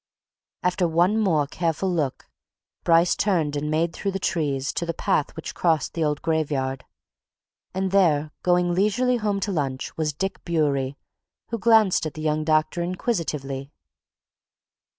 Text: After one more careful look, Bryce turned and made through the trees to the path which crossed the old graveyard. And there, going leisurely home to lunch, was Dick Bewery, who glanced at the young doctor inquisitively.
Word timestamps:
After 0.63 0.87
one 0.87 1.19
more 1.19 1.45
careful 1.45 1.93
look, 1.93 2.27
Bryce 2.83 3.15
turned 3.15 3.55
and 3.55 3.69
made 3.69 3.93
through 3.93 4.09
the 4.13 4.17
trees 4.17 4.73
to 4.73 4.83
the 4.87 4.95
path 4.95 5.35
which 5.35 5.53
crossed 5.53 5.93
the 5.93 6.03
old 6.03 6.23
graveyard. 6.23 6.85
And 7.75 7.91
there, 7.91 8.31
going 8.41 8.73
leisurely 8.73 9.17
home 9.17 9.39
to 9.41 9.51
lunch, 9.51 9.95
was 9.97 10.11
Dick 10.11 10.43
Bewery, 10.43 10.97
who 11.49 11.59
glanced 11.59 12.07
at 12.07 12.15
the 12.15 12.23
young 12.23 12.43
doctor 12.43 12.81
inquisitively. 12.81 13.69